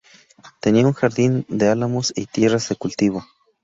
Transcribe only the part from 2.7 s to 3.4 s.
cultivo.